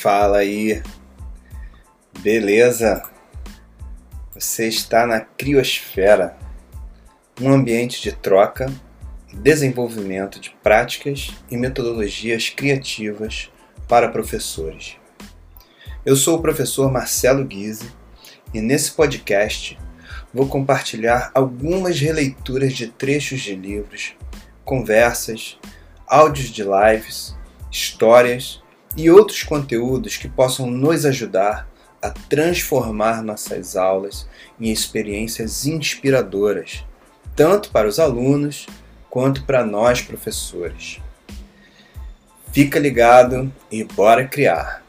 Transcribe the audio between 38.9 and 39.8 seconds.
quanto para